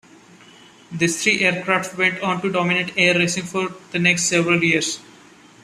These 0.91 1.21
three 1.21 1.41
aircraft 1.41 1.95
went 1.95 2.23
on 2.23 2.41
to 2.41 2.51
dominate 2.51 2.97
air 2.97 3.13
racing 3.13 3.43
for 3.43 3.69
the 3.91 3.99
next 3.99 4.23
several 4.23 4.63
years. 4.63 4.99